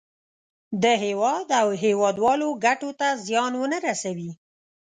[0.83, 4.31] د هېواد او هېوادوالو ګټو ته زیان ونه رسوي.